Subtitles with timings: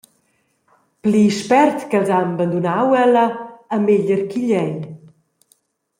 [1.01, 3.25] Pli spert ch’els han bandunau ella
[3.75, 4.73] e meglier ch’igl ei.